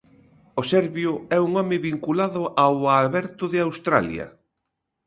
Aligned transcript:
O 0.59 0.61
serbio 0.71 1.11
é 1.35 1.37
un 1.47 1.51
home 1.59 1.77
vinculado 1.89 2.43
ao 2.63 2.75
Aberto 3.03 3.45
de 3.53 3.59
Australia. 3.67 4.27